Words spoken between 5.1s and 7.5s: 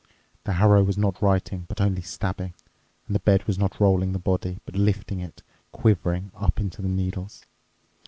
it, quivering, up into the needles.